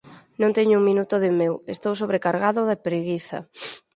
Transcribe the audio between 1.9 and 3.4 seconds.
sobrecargado de preguiza.